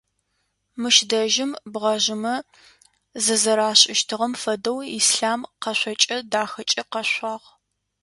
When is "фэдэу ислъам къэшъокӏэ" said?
4.41-6.17